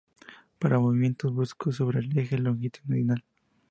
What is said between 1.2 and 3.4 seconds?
bruscos sobre el eje longitudinal.